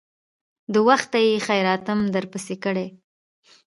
د 0.73 0.75
وخته 0.87 1.17
يې 1.27 1.35
خيراتم 1.47 1.99
درپسې 2.15 2.55
کړى. 2.63 2.87